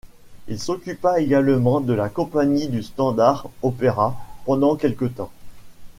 [0.47, 5.29] Il s'occupa également de la compagnie du Standard Opéra pendant quelque temps.